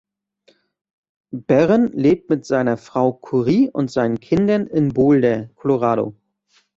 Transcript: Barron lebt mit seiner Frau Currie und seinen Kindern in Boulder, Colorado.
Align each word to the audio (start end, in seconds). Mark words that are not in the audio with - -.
Barron 1.45 1.91
lebt 1.93 2.31
mit 2.31 2.43
seiner 2.43 2.77
Frau 2.77 3.13
Currie 3.13 3.69
und 3.69 3.91
seinen 3.91 4.19
Kindern 4.19 4.65
in 4.65 4.93
Boulder, 4.95 5.49
Colorado. 5.53 6.15